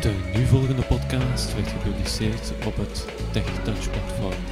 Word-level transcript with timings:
De 0.00 0.30
nu 0.34 0.46
volgende 0.46 0.82
podcast 0.82 1.54
werd 1.54 1.68
gepubliceerd 1.68 2.52
op 2.66 2.76
het 2.76 3.06
TechTouch 3.32 3.90
platform. 3.90 4.42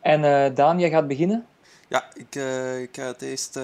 En 0.00 0.22
uh, 0.22 0.56
Daan, 0.56 0.80
jij 0.80 0.90
gaat 0.90 1.08
beginnen? 1.08 1.46
Ja, 1.88 2.04
ik, 2.14 2.34
uh, 2.34 2.80
ik 2.80 2.96
ga 2.96 3.06
het 3.06 3.22
eerst 3.22 3.56
uh, 3.56 3.62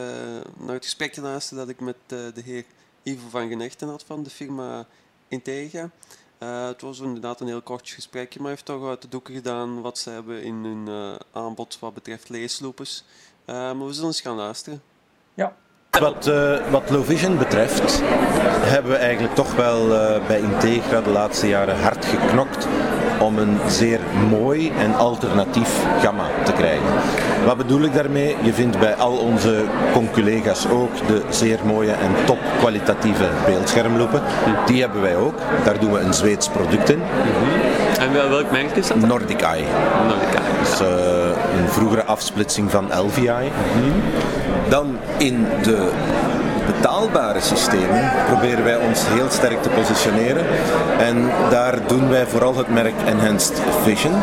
naar 0.57 0.75
het 0.75 0.85
gesprekje 0.85 1.21
luisteren 1.21 1.67
dat 1.67 1.75
ik 1.75 1.81
met 1.81 1.97
de 2.09 2.43
heer 2.45 2.65
Ivo 3.03 3.29
van 3.29 3.49
Genechten 3.49 3.89
had 3.89 4.05
van 4.05 4.23
de 4.23 4.31
firma 4.31 4.87
Integra. 5.29 5.91
het 6.39 6.81
was 6.81 7.01
inderdaad 7.01 7.41
een 7.41 7.47
heel 7.47 7.63
kort 7.63 7.91
gesprekje, 7.91 8.39
maar 8.39 8.49
hij 8.49 8.57
heeft 8.57 8.65
toch 8.65 8.89
uit 8.89 9.03
de 9.03 9.09
doeken 9.09 9.35
gedaan 9.35 9.81
wat 9.81 9.99
ze 9.99 10.11
hebben 10.11 10.43
in 10.43 10.55
hun 10.55 11.19
aanbod 11.33 11.79
wat 11.79 11.95
betreft 11.95 12.29
leesloopers. 12.29 13.05
Maar 13.55 13.87
we 13.87 13.93
zullen 13.93 14.09
eens 14.09 14.21
gaan 14.21 14.37
luisteren. 14.37 14.83
Ja. 15.35 15.53
Wat, 15.91 16.27
uh, 16.27 16.57
wat 16.71 16.91
Low 16.91 17.05
Vision 17.05 17.39
betreft 17.39 18.03
hebben 18.63 18.93
we 18.93 18.99
eigenlijk 18.99 19.35
toch 19.35 19.55
wel 19.55 19.91
uh, 19.91 20.27
bij 20.27 20.41
Integra 20.41 21.01
de 21.01 21.11
laatste 21.11 21.49
jaren 21.49 21.81
hard 21.81 22.05
geknokt 22.05 22.67
om 23.21 23.39
een 23.39 23.59
zeer 23.67 24.01
mooi 24.29 24.73
en 24.79 24.95
alternatief 24.95 25.85
gamma 26.03 26.25
te 26.45 26.53
krijgen. 26.53 26.87
Wat 27.45 27.57
bedoel 27.57 27.83
ik 27.83 27.95
daarmee? 27.95 28.37
Je 28.43 28.53
vindt 28.53 28.79
bij 28.79 28.95
al 28.95 29.17
onze 29.17 29.65
conculega's 29.93 30.67
ook 30.69 31.07
de 31.07 31.23
zeer 31.31 31.59
mooie 31.65 31.93
en 31.93 32.25
top 32.25 32.39
kwalitatieve 32.59 33.29
beeldschermloepen. 33.47 34.23
Die 34.67 34.81
hebben 34.81 35.01
wij 35.01 35.17
ook. 35.17 35.39
Daar 35.65 35.81
doen 35.81 35.93
we 35.93 35.99
een 35.99 36.15
Zweeds 36.15 36.49
product 36.49 36.91
in. 36.91 37.03
En 37.99 38.13
welk 38.13 38.51
merk 38.51 38.77
is 38.77 38.87
dat? 38.87 38.97
Nordic 38.97 39.41
Eye. 39.41 39.65
Nordic 40.09 40.35
Eye. 40.35 40.59
Dus, 40.61 40.81
uh, 40.81 40.89
een 41.59 41.69
vroegere 41.69 42.05
afsplitsing 42.05 42.71
van 42.71 42.89
LVI. 43.07 43.51
Dan 44.69 44.99
in 45.17 45.47
de 45.63 45.91
betaalbare 46.67 47.41
systemen 47.41 48.11
proberen 48.27 48.65
wij 48.65 48.77
ons 48.77 49.03
heel 49.09 49.31
sterk 49.31 49.63
te 49.63 49.69
positioneren. 49.69 50.45
En 50.99 51.31
daar 51.51 51.79
doen 51.87 52.09
wij 52.09 52.27
vooral 52.27 52.57
het 52.57 52.69
merk 52.69 52.95
Enhanced 53.07 53.63
Vision. 53.83 54.15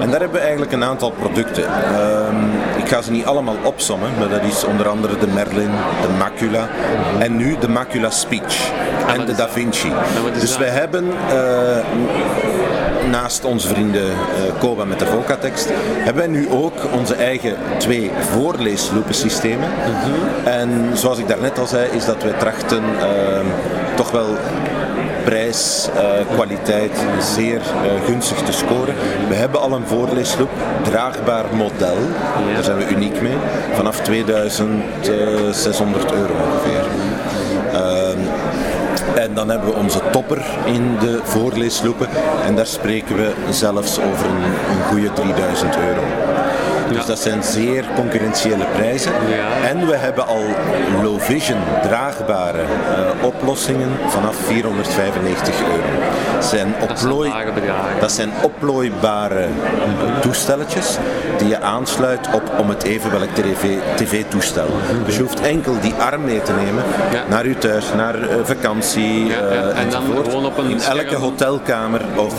En 0.00 0.10
daar 0.10 0.20
hebben 0.20 0.38
we 0.38 0.38
eigenlijk 0.38 0.72
een 0.72 0.84
aantal 0.84 1.10
producten. 1.10 1.64
Um, 1.64 2.50
ik 2.82 2.88
ga 2.88 3.02
ze 3.02 3.10
niet 3.10 3.24
allemaal 3.24 3.56
opsommen, 3.62 4.10
maar 4.18 4.28
dat 4.28 4.42
is 4.42 4.64
onder 4.64 4.88
andere 4.88 5.18
de 5.18 5.26
Merlin, 5.26 5.70
de 6.02 6.08
Macula 6.18 6.68
en 7.18 7.36
nu 7.36 7.56
de 7.60 7.68
Macula 7.68 8.10
Speech 8.10 8.70
en 9.06 9.26
de 9.26 9.34
Da 9.34 9.48
Vinci. 9.48 9.92
Dus 10.40 10.56
wij 10.56 10.68
hebben 10.68 11.04
uh, 11.06 11.10
naast 13.10 13.44
onze 13.44 13.68
vrienden 13.68 14.04
uh, 14.04 14.12
Koba 14.58 14.84
met 14.84 14.98
de 14.98 15.06
Voca-tekst, 15.06 15.68
hebben 15.98 16.22
wij 16.22 16.32
nu 16.32 16.50
ook 16.50 16.72
onze 16.92 17.14
eigen 17.14 17.56
twee 17.78 18.10
voorleesloepensystemen. 18.18 19.68
Mm 19.68 19.94
-hmm. 19.94 20.46
En 20.46 20.90
zoals 20.96 21.18
ik 21.18 21.28
daarnet 21.28 21.58
al 21.58 21.66
zei, 21.66 21.88
is 21.90 22.04
dat 22.04 22.22
wij 22.22 22.32
trachten 22.32 22.82
uh, 22.82 23.40
toch 23.94 24.10
wel 24.10 24.26
prijs, 25.24 25.88
uh, 25.94 26.00
kwaliteit 26.34 26.92
zeer 27.20 27.60
uh, 27.60 28.04
gunstig 28.06 28.42
te 28.42 28.52
scoren. 28.52 28.94
We 29.28 29.34
hebben 29.34 29.60
al 29.60 29.72
een 29.72 29.86
voorleesloop, 29.86 30.50
draagbaar 30.82 31.44
model, 31.54 31.96
daar 32.54 32.64
zijn 32.64 32.78
we 32.78 32.88
uniek 32.88 33.22
mee, 33.22 33.36
vanaf 33.74 34.00
2600 34.00 36.12
euro 36.12 36.32
ongeveer. 36.32 36.84
Uh, 37.72 38.08
en 39.22 39.34
dan 39.34 39.48
hebben 39.48 39.68
we 39.68 39.74
onze 39.74 40.00
topper 40.10 40.44
in 40.64 40.96
de 41.00 41.20
voorleesloepen. 41.22 42.08
En 42.46 42.56
daar 42.56 42.66
spreken 42.66 43.16
we 43.16 43.32
zelfs 43.50 43.98
over 43.98 44.26
een, 44.26 44.42
een 44.42 44.82
goede 44.88 45.12
3000 45.12 45.76
euro. 45.76 46.00
Dus 46.92 47.00
ja. 47.00 47.06
dat 47.06 47.18
zijn 47.18 47.42
zeer 47.42 47.84
concurrentiële 47.94 48.64
prijzen. 48.74 49.12
Ja. 49.12 49.68
En 49.68 49.86
we 49.86 49.96
hebben 49.96 50.26
al 50.26 50.44
low 51.02 51.20
vision 51.20 51.58
draagbare 51.82 52.62
uh, 52.62 53.26
oplossingen 53.26 53.88
vanaf 54.06 54.36
495 54.36 55.60
euro. 55.60 55.82
Zijn 56.40 56.74
oplooi, 56.80 57.30
dat, 57.30 58.00
dat 58.00 58.12
zijn 58.12 58.30
oplooibare 58.42 59.46
toestelletjes 60.20 60.96
die 61.38 61.48
je 61.48 61.60
aansluit 61.60 62.28
op 62.34 62.42
om 62.58 62.68
het 62.68 62.82
even 62.82 63.10
welk 63.10 63.28
tv-toestel. 63.94 64.66
TV 64.66 65.04
dus 65.06 65.16
je 65.16 65.22
hoeft 65.22 65.40
enkel 65.40 65.80
die 65.80 65.94
arm 65.94 66.24
mee 66.24 66.42
te 66.42 66.52
nemen 66.52 66.84
ja. 67.12 67.24
naar 67.28 67.48
je 67.48 67.58
thuis, 67.58 67.84
naar 67.96 68.18
uh, 68.18 68.26
vakantie 68.42 69.24
ja, 69.24 69.40
uh, 69.40 69.78
en 69.78 69.90
dan 69.90 70.02
gewoon 70.02 70.46
op 70.46 70.58
een 70.58 70.70
In 70.70 70.80
elke 70.80 71.04
scherm. 71.06 71.22
hotelkamer 71.22 72.00
of 72.16 72.34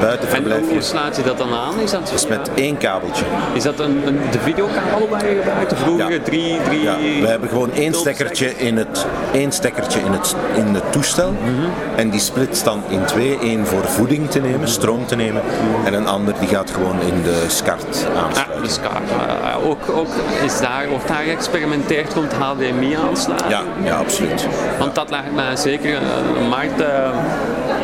buitenverblijf. 0.00 0.60
En 0.60 0.68
hoe 0.68 0.82
slaat 0.82 1.16
je 1.16 1.22
dat 1.22 1.38
dan 1.38 1.52
aan? 1.54 1.80
Is 1.80 1.90
dat, 1.90 2.08
dus 2.08 2.26
met 2.26 2.50
één 2.54 2.76
kabeltje. 2.76 3.24
Is 3.52 3.62
dat 3.62 3.80
een, 3.80 3.93
een, 4.06 4.18
de 4.30 4.38
videokabel 4.38 5.08
waar 5.08 5.28
je 5.28 5.36
gebruikt? 5.36 5.70
De 5.70 5.76
vroegere 5.76 6.12
ja. 6.12 6.22
drie, 6.22 6.56
drie... 6.64 6.82
Ja, 6.82 6.96
we 7.20 7.26
hebben 7.26 7.48
gewoon 7.48 7.72
één 7.72 7.94
stekkertje 7.94 8.56
in 8.56 8.76
het, 8.76 9.06
één 9.32 9.52
stekkertje 9.52 10.00
in 10.00 10.12
het, 10.12 10.36
in 10.56 10.74
het 10.74 10.92
toestel. 10.92 11.30
Mm 11.30 11.36
-hmm. 11.36 11.70
En 11.96 12.10
die 12.10 12.20
splitst 12.20 12.64
dan 12.64 12.82
in 12.88 13.04
twee. 13.04 13.38
Eén 13.42 13.66
voor 13.66 13.84
voeding 13.84 14.30
te 14.30 14.40
nemen, 14.40 14.68
stroom 14.68 15.06
te 15.06 15.16
nemen. 15.16 15.42
En 15.84 15.94
een 15.94 16.06
ander 16.06 16.34
die 16.40 16.48
gaat 16.48 16.70
gewoon 16.70 17.00
in 17.00 17.22
de 17.22 17.44
SCART 17.46 18.06
aansluiten. 18.16 18.56
Ja, 18.56 18.62
de 18.62 18.68
SCART. 18.68 19.10
Uh, 19.10 19.68
ook, 19.68 19.88
ook 19.90 20.08
is 20.44 20.60
daar, 20.60 20.88
wordt 20.88 21.08
daar 21.08 21.22
geëxperimenteerd 21.22 22.14
rond 22.14 22.32
HDMI 22.32 22.94
aansluiten? 22.94 23.48
Ja, 23.48 23.62
ja 23.84 23.96
absoluut. 23.96 24.46
Want 24.78 24.94
dat 24.94 25.10
lijkt 25.10 25.34
mij 25.34 25.56
zeker 25.56 25.98
een 26.36 26.48
markt... 26.48 26.80
Uh, 26.80 27.08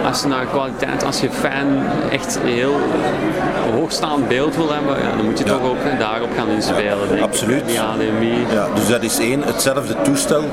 als 0.05 0.23
je 0.23 0.29
naar 0.29 0.47
kwaliteit, 0.47 1.05
als 1.05 1.21
je 1.21 1.31
fan 1.31 1.87
echt 2.11 2.39
heel 2.39 2.75
hoogstaand 3.73 4.29
beeld 4.29 4.57
wil 4.57 4.73
hebben, 4.73 4.99
ja, 5.03 5.17
dan 5.17 5.25
moet 5.25 5.39
je 5.39 5.45
ja. 5.45 5.51
toch 5.51 5.63
ook 5.63 5.99
daarop 5.99 6.31
gaan 6.33 6.49
inspelen. 6.49 6.99
Ja, 6.99 7.07
denk 7.07 7.21
absoluut. 7.21 7.77
HDMI. 7.77 8.47
Ja, 8.51 8.75
dus 8.75 8.89
dat 8.89 9.03
is 9.03 9.19
één. 9.19 9.43
Hetzelfde 9.43 10.03
toestel 10.03 10.45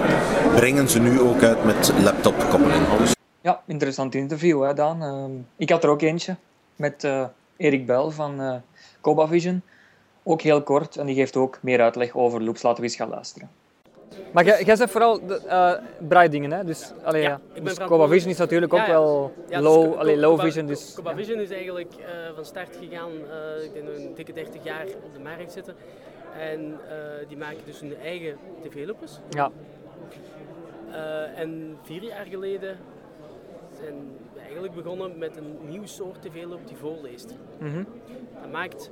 brengen 0.55 0.89
ze 0.89 0.99
nu 0.99 1.19
ook 1.19 1.43
uit 1.43 1.65
met 1.65 1.93
laptopkoppeling. 2.03 2.87
Dus 2.97 3.15
ja, 3.41 3.61
interessant 3.65 4.15
interview, 4.15 4.63
hè, 4.63 4.73
Daan. 4.73 5.03
Uh, 5.03 5.39
ik 5.57 5.69
had 5.69 5.83
er 5.83 5.89
ook 5.89 6.01
eentje 6.01 6.35
met 6.75 7.03
uh, 7.03 7.25
Erik 7.57 7.85
Bel 7.85 8.11
van 8.11 8.41
uh, 8.41 8.55
Coba 9.01 9.27
Vision. 9.27 9.61
Ook 10.23 10.41
heel 10.41 10.63
kort 10.63 10.95
en 10.95 11.05
die 11.05 11.15
geeft 11.15 11.35
ook 11.35 11.59
meer 11.61 11.81
uitleg 11.81 12.15
over 12.15 12.43
loops. 12.43 12.61
Laten 12.61 12.81
we 12.81 12.87
eens 12.87 12.97
gaan 12.97 13.09
luisteren. 13.09 13.49
Maar 14.31 14.45
jij, 14.45 14.63
jij 14.63 14.75
zegt 14.75 14.91
vooral 14.91 15.25
de, 15.25 15.41
uh, 15.45 15.73
braaidingen, 16.07 16.51
hè? 16.51 16.63
Dus, 16.63 16.93
allee, 17.03 17.21
ja, 17.21 17.39
dus 17.61 17.77
Coba 17.77 18.07
Vision 18.07 18.29
is 18.31 18.37
natuurlijk 18.37 18.73
ook 18.73 18.85
wel 18.85 19.33
low, 19.49 19.89
dus, 19.89 19.99
allee, 19.99 20.17
low 20.17 20.31
Coba, 20.31 20.43
vision. 20.43 20.65
Dus, 20.65 20.93
Coba 20.95 21.15
Vision 21.15 21.39
is 21.39 21.51
eigenlijk 21.51 21.93
uh, 21.99 22.05
van 22.35 22.45
start 22.45 22.77
gegaan, 22.81 23.11
uh, 23.11 23.63
ik 23.63 23.73
denk 23.73 23.87
een 23.87 24.13
dikke 24.15 24.33
30 24.33 24.63
jaar 24.63 24.85
op 24.85 25.13
de 25.13 25.19
markt 25.19 25.51
zitten. 25.51 25.75
En 26.39 26.79
die 27.27 27.37
maken 27.37 27.57
dus 27.65 27.79
hun 27.79 27.95
eigen 28.03 28.37
tv-loopers. 28.61 29.19
Ja. 29.29 29.51
en 31.35 31.77
vier 31.83 32.03
jaar 32.03 32.25
geleden 32.25 32.77
zijn 33.79 33.95
we 34.33 34.39
eigenlijk 34.39 34.73
begonnen 34.73 35.17
met 35.17 35.37
een 35.37 35.57
nieuw 35.67 35.85
soort 35.85 36.21
tv-loop 36.21 36.67
die 36.67 36.77
voorleest. 36.77 37.35
Mm 37.59 37.71
-hmm. 37.71 37.85
Dat 38.41 38.51
maakt 38.51 38.91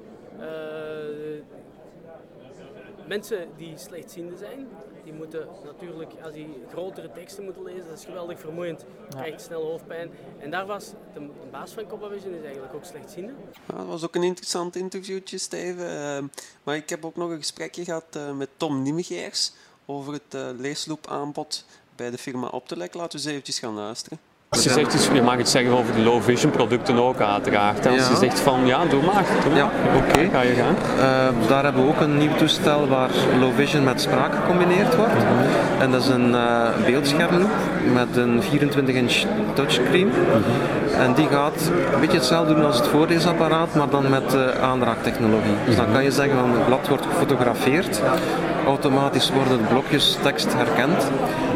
mensen 3.07 3.48
die 3.57 3.77
slechtziende 3.77 4.36
zijn, 4.36 4.68
die 5.06 5.13
moeten 5.13 5.48
natuurlijk, 5.63 6.12
als 6.24 6.34
die 6.34 6.63
grotere 6.72 7.12
teksten 7.12 7.44
moeten 7.44 7.63
lezen, 7.63 7.88
dat 7.88 7.98
is 7.98 8.06
geweldig 8.06 8.40
vermoeiend. 8.40 8.86
Ja. 9.10 9.22
Krijgt 9.22 9.42
snel 9.42 9.63
hoofdpijn. 9.63 10.12
En 10.40 10.52
daar 10.52 10.66
was 10.66 10.90
de, 11.13 11.19
de 11.19 11.48
baas 11.52 11.72
van 11.72 11.88
Copa 11.88 12.10
Vision 12.10 12.34
is 12.34 12.44
eigenlijk 12.44 12.74
ook 12.74 12.86
slechtziende. 12.86 13.34
Ja, 13.68 13.78
dat 13.78 13.86
was 13.86 14.04
ook 14.04 14.16
een 14.16 14.24
interessant 14.24 14.75
interviewtje, 14.75 15.38
Steven. 15.38 16.24
Uh, 16.24 16.30
maar 16.63 16.75
ik 16.75 16.90
heb 16.90 17.06
ook 17.06 17.16
nog 17.16 17.30
een 17.30 17.38
gesprekje 17.38 17.84
gehad 17.84 18.16
uh, 18.18 18.31
met 18.31 18.50
Tom 18.57 18.81
Niemegeers 18.81 19.54
over 19.86 20.13
het 20.13 20.34
uh, 20.36 20.50
leesloopaanbod 20.57 21.66
bij 21.96 22.10
de 22.12 22.18
firma 22.18 22.48
Optelec. 22.48 22.94
Laten 22.94 23.12
we 23.12 23.24
eens 23.24 23.31
eventjes 23.31 23.60
gaan 23.60 23.74
luisteren. 23.74 24.19
Als 24.50 24.63
je 24.63 24.69
zegt, 24.69 25.09
je 25.13 25.21
mag 25.21 25.38
het 25.38 25.50
zeggen 25.50 25.77
over 25.77 25.95
de 25.95 26.01
low 26.01 26.21
vision 26.21 26.51
producten 26.51 27.03
ook 27.03 27.21
uiteraard. 27.21 27.88
Als 27.88 27.95
ja. 27.95 28.09
je 28.09 28.15
zegt 28.15 28.39
van 28.39 28.65
ja, 28.65 28.86
doe 28.86 29.01
maar. 29.03 29.25
Doe 29.44 29.50
maar. 29.50 29.57
Ja, 29.57 29.69
oké. 29.95 30.09
Okay. 30.12 30.30
Ga 30.30 30.42
je 30.42 30.53
gaan. 30.53 30.75
Uh, 30.97 31.50
daar 31.50 31.63
hebben 31.63 31.83
we 31.83 31.89
ook 31.89 32.00
een 32.00 32.18
nieuw 32.18 32.36
toestel 32.36 32.88
waar 32.88 33.09
low 33.39 33.53
vision 33.56 33.83
met 33.83 34.01
spraak 34.01 34.36
gecombineerd 34.36 34.95
wordt. 34.95 35.13
-hmm. 35.13 35.81
En 35.81 35.92
dat 35.92 36.01
is 36.01 36.07
een 36.07 36.30
uh, 36.30 36.68
beeldschermloop 36.86 37.50
met 37.94 38.15
een 38.15 38.42
24 38.42 38.95
inch 38.95 39.24
touchscreen. 39.53 40.12
-hmm. 40.12 41.01
En 41.01 41.13
die 41.13 41.27
gaat 41.27 41.71
een 41.94 42.00
beetje 42.00 42.18
hetzelfde 42.18 42.53
doen 42.53 42.65
als 42.65 42.77
het 42.77 42.88
voorleesapparaat, 42.88 43.75
maar 43.75 43.89
dan 43.89 44.09
met 44.09 44.33
uh, 44.33 44.62
aanraaktechnologie. 44.62 45.56
Dus 45.65 45.75
dan 45.75 45.91
kan 45.91 46.03
je 46.03 46.12
zeggen 46.12 46.39
van 46.39 46.51
het 46.51 46.65
blad 46.65 46.88
wordt 46.88 47.06
gefotografeerd, 47.06 48.01
automatisch 48.65 49.31
worden 49.31 49.57
de 49.57 49.63
blokjes 49.63 50.17
tekst 50.21 50.53
herkend. 50.53 51.07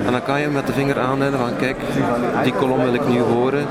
En 0.05 0.11
dan 0.11 0.23
kan 0.23 0.41
je 0.41 0.47
met 0.47 0.67
de 0.67 0.73
vinger 0.73 0.99
aanduiden 0.99 1.39
van 1.39 1.55
kijk, 1.57 1.77
die 2.43 2.53
kolom 2.53 2.83
wil 2.83 2.93
ik 2.93 3.07
nu 3.07 3.19
horen. 3.19 3.65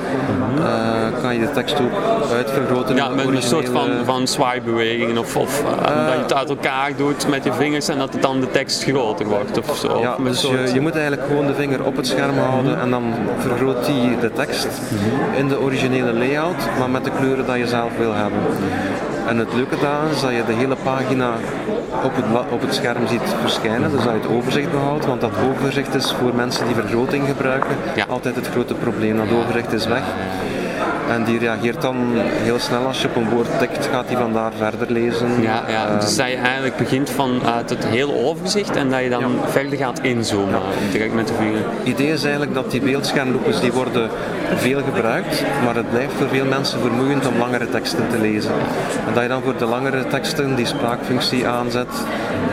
Uh, 0.59 1.23
kan 1.23 1.35
je 1.35 1.41
de 1.41 1.51
tekst 1.51 1.81
ook 1.81 2.33
uitvergroten. 2.33 2.97
Ja, 2.97 3.09
met 3.09 3.27
een 3.27 3.43
soort 3.43 3.69
van, 3.69 3.91
van 4.05 4.29
zwaaibewegingen 4.29 5.19
of, 5.19 5.37
of 5.37 5.63
uh, 5.63 6.07
dat 6.07 6.15
je 6.15 6.21
het 6.21 6.35
uit 6.35 6.49
elkaar 6.49 6.97
doet 6.97 7.29
met 7.29 7.45
je 7.45 7.53
vingers 7.53 7.89
en 7.89 7.99
dat 7.99 8.13
het 8.13 8.23
dan 8.23 8.41
de 8.41 8.51
tekst 8.51 8.83
groter 8.83 9.27
wordt 9.27 9.59
of 9.59 9.77
zo. 9.77 10.01
Ja, 10.01 10.17
dus 10.25 10.41
je, 10.41 10.71
je, 10.75 10.81
moet 10.81 10.93
eigenlijk 10.93 11.27
gewoon 11.27 11.47
de 11.47 11.55
vinger 11.55 11.85
op 11.85 11.97
het 11.97 12.07
scherm 12.07 12.39
houden 12.39 12.81
en 12.81 12.91
dan 12.91 13.15
vergroot 13.39 13.87
hij 13.87 14.17
de 14.21 14.33
tekst 14.33 14.69
in 15.37 15.49
de 15.49 15.61
originele 15.61 16.13
layout, 16.13 16.69
maar 16.79 16.91
met 16.91 17.05
de 17.05 17.11
kleuren 17.19 17.47
dat 17.47 17.57
je 17.57 17.67
zelf 17.67 17.91
wil 17.99 18.15
hebben. 18.15 18.41
En 19.29 19.39
het 19.39 19.55
leuke 19.55 19.77
daaraan 19.81 20.11
is 20.11 20.21
dat 20.21 20.31
je 20.31 20.45
de 20.47 20.53
hele 20.53 20.77
pagina 20.83 21.33
op 22.05 22.17
het, 22.17 22.53
op 22.53 22.61
het 22.61 22.75
scherm 22.75 23.07
ziet 23.07 23.35
verschijnen, 23.41 23.91
dus 23.91 24.05
dat 24.05 24.13
je 24.13 24.21
het 24.21 24.29
overzicht 24.29 24.71
behoudt, 24.71 25.07
want 25.07 25.21
dat 25.21 25.31
overzicht 25.51 25.95
is 25.95 26.13
voor 26.13 26.35
mensen 26.35 26.67
die 26.67 26.75
vergroting 26.75 27.27
gebruiken 27.27 27.77
altijd 28.09 28.35
het 28.35 28.49
grote 28.49 28.75
probleem. 28.75 29.17
Dat 29.17 29.27
overzicht 29.33 29.73
is 29.73 29.87
weg. 29.87 30.03
En 31.09 31.25
die 31.25 31.39
reageert 31.39 31.83
dan 31.83 31.97
heel 32.19 32.59
snel 32.59 32.87
als 32.87 33.03
je 33.03 33.09
op 33.09 33.17
een 33.17 33.29
woord 33.29 33.59
tikt, 33.59 33.87
gaat 33.87 34.07
hij 34.07 34.17
van 34.17 34.33
daar 34.33 34.53
verder 34.57 34.93
lezen. 34.93 35.43
Ja, 35.43 35.63
ja. 35.69 35.89
Uh, 35.89 36.01
dus 36.01 36.17
dat 36.17 36.29
je 36.29 36.37
eigenlijk 36.37 36.77
begint 36.77 37.11
vanuit 37.11 37.71
het 37.71 37.87
hele 37.87 38.15
overzicht 38.15 38.77
en 38.77 38.91
dat 38.91 39.03
je 39.03 39.09
dan 39.09 39.33
verder 39.47 39.79
gaat 39.79 40.01
inzoomen 40.03 40.55
ja. 40.55 40.93
direct 40.93 41.15
met 41.15 41.29
de 41.29 41.35
vinger. 41.35 41.61
Het 41.79 41.89
idee 41.89 42.13
is 42.13 42.23
eigenlijk 42.23 42.55
dat 42.55 42.71
die 42.71 42.81
beeldschermloepes 42.81 43.61
die 43.61 43.73
worden 43.73 44.11
veel 44.55 44.83
gebruikt, 44.83 45.45
maar 45.65 45.75
het 45.75 45.91
blijft 45.91 46.13
voor 46.13 46.29
veel 46.29 46.45
mensen 46.45 46.81
vermoeiend 46.81 47.27
om 47.27 47.39
langere 47.39 47.69
teksten 47.69 48.09
te 48.11 48.19
lezen. 48.19 48.53
En 49.07 49.15
dat 49.15 49.23
je 49.23 49.29
dan 49.29 49.43
voor 49.43 49.57
de 49.59 49.67
langere 49.67 50.07
teksten 50.07 50.55
die 50.55 50.67
spraakfunctie 50.67 51.47
aanzet 51.47 51.89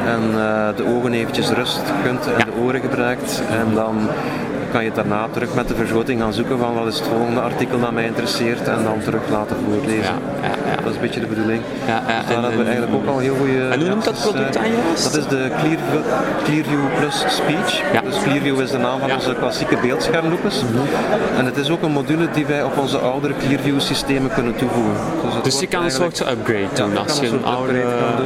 en 0.06 0.22
uh, 0.32 0.68
de 0.76 0.86
ogen 0.96 1.14
eventjes 1.14 1.50
rust 1.50 1.82
kunt 2.04 2.26
en 2.26 2.38
ja. 2.38 2.46
de 2.46 2.62
oren 2.62 2.82
gebruikt 2.82 3.42
en 3.50 3.74
dan 3.74 4.10
kan 4.76 4.84
je 4.84 4.92
daarna 4.92 5.28
terug 5.32 5.56
met 5.56 5.68
de 5.68 5.76
vergroting 5.76 6.22
gaan 6.22 6.34
zoeken 6.34 6.58
van 6.58 6.74
wat 6.74 6.88
is 6.88 7.00
het 7.00 7.08
volgende 7.08 7.40
artikel 7.40 7.80
dat 7.80 7.92
mij 7.92 8.06
interesseert 8.06 8.45
en 8.54 8.84
dan 8.84 9.00
terug 9.04 9.22
laten 9.32 9.56
voorlezen. 9.66 10.16
Ja, 10.42 10.54
ja, 10.70 10.76
dat 10.76 10.90
is 10.90 10.96
een 10.96 11.02
beetje 11.02 11.20
de 11.20 11.28
bedoeling. 11.28 11.62
Ja, 11.88 12.04
ja, 12.08 12.20
dus 12.20 12.28
daar 12.28 12.38
en, 12.38 12.44
hebben 12.44 12.60
we 12.60 12.66
eigenlijk 12.66 12.96
ook 12.96 13.08
al 13.08 13.20
heel 13.20 13.36
goede... 13.36 13.68
En 13.68 13.80
hoe 13.80 13.90
noemt 13.90 14.04
dat 14.04 14.20
product 14.22 14.58
aan 14.58 14.72
juist? 14.72 15.04
Dat 15.04 15.16
is 15.16 15.28
de 15.28 15.52
Clearview, 15.60 16.02
Clearview 16.44 16.84
Plus 17.00 17.24
Speech. 17.28 17.82
Ja. 17.94 18.02
Dus 18.02 18.22
Clearview 18.24 18.60
is 18.60 18.72
de 18.72 18.78
naam 18.78 19.00
van 19.00 19.12
onze 19.12 19.36
klassieke 19.36 19.78
beeldschermloepes. 19.78 20.62
Mm 20.62 20.68
-hmm. 20.68 21.38
En 21.38 21.46
het 21.46 21.58
is 21.58 21.70
ook 21.70 21.82
een 21.82 21.92
module 21.92 22.28
die 22.34 22.46
wij 22.46 22.64
op 22.64 22.78
onze 22.78 22.98
oudere 22.98 23.34
Clearview 23.38 23.80
systemen 23.80 24.34
kunnen 24.34 24.56
toevoegen. 24.56 24.94
Dus, 25.44 25.44
dus 25.44 25.60
je 25.60 25.68
kan 25.68 25.84
een 25.84 25.92
soort 25.92 26.20
upgrade 26.20 26.68
doen. 26.74 26.98
Als 26.98 27.20
je 27.20 27.28
een, 27.28 27.46
oude 27.46 27.84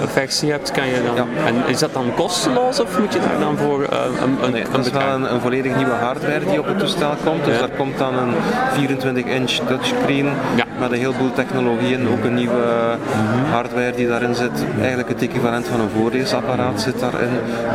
versie 0.08 0.52
hebt, 0.52 0.72
kan 0.72 0.88
je 0.88 1.02
dan... 1.16 1.28
En 1.46 1.56
is 1.68 1.80
dat 1.80 1.94
dan 1.94 2.14
kosteloos 2.16 2.80
of 2.80 3.00
moet 3.00 3.14
je 3.14 3.20
daar 3.20 3.40
dan 3.40 3.58
voor 3.58 3.82
uh, 3.82 3.88
een, 4.24 4.44
een, 4.44 4.52
nee, 4.52 4.64
dat 4.72 4.86
is 4.86 4.92
wel 4.92 5.08
een, 5.08 5.34
een 5.34 5.42
volledig 5.42 5.76
nieuwe 5.76 5.92
hardware 5.92 6.46
die 6.46 6.60
op 6.60 6.66
het 6.66 6.80
toestel 6.80 7.14
komt. 7.26 7.46
Dus 7.46 7.60
daar 7.60 7.70
komt 7.70 7.98
dan 7.98 8.14
een 8.18 8.34
24-inch 8.88 9.68
ja. 10.18 10.66
met 10.80 10.92
een 10.92 10.98
heleboel 10.98 11.34
technologieën. 11.34 12.10
Ook 12.10 12.24
een 12.24 12.34
nieuwe 12.34 12.98
mhm. 13.12 13.52
hardware 13.52 13.92
die 13.96 14.08
daarin 14.08 14.36
zit. 14.36 14.66
Eigenlijk 14.80 15.10
het 15.10 15.22
equivalent 15.22 15.68
van 15.68 15.80
een 15.80 15.90
voorleesapparaat 15.90 16.82
zit 16.82 17.00
daarin. 17.00 17.30